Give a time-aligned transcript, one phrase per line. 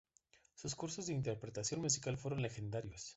[0.55, 3.09] Sus cursos de interpretación musical fueron legendarios.